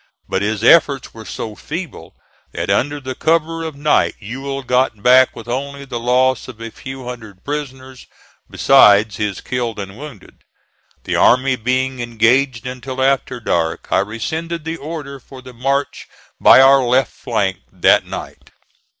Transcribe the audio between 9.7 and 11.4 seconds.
and wounded. The